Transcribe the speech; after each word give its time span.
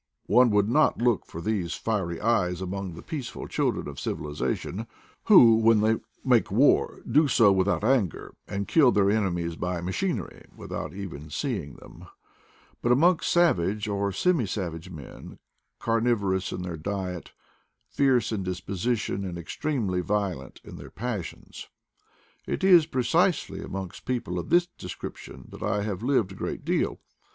One 0.25 0.49
would 0.49 0.67
not 0.67 0.99
look 0.99 1.27
for 1.27 1.41
these 1.41 1.75
fiery 1.75 2.19
eyes 2.19 2.59
amongst 2.59 2.95
the 2.95 3.03
peaceful 3.03 3.47
children 3.47 3.87
of 3.87 3.99
civilization, 3.99 4.87
who, 5.25 5.57
when 5.57 5.81
they 5.81 5.97
make 6.25 6.49
war, 6.49 7.03
do 7.07 7.27
so 7.27 7.51
without 7.51 7.83
anger, 7.83 8.33
and 8.47 8.67
kill 8.67 8.91
their 8.91 9.11
enemies 9.11 9.55
by 9.55 9.79
machinery, 9.79 10.43
without 10.55 10.91
even 10.91 11.29
seeing 11.29 11.75
them; 11.75 12.07
but 12.81 12.91
amongst 12.91 13.31
savage 13.31 13.87
or 13.87 14.11
semi 14.11 14.47
savage 14.47 14.89
men, 14.89 15.37
carnivorous 15.77 16.51
in 16.51 16.63
their 16.63 16.77
diet, 16.77 17.33
fierce 17.87 18.31
in 18.31 18.41
disposition, 18.41 19.23
and 19.23 19.37
extremely 19.37 20.01
violent 20.01 20.59
in 20.63 20.77
their 20.77 20.89
passions. 20.89 21.69
It 22.47 22.63
is 22.63 22.87
precisely 22.87 23.61
amongst 23.61 24.05
people 24.05 24.39
of 24.39 24.49
this 24.49 24.65
description 24.79 25.45
that 25.51 25.61
I 25.61 25.83
have 25.83 26.01
lived 26.01 26.31
a 26.31 26.33
great 26.35 26.65
deal. 26.65 26.99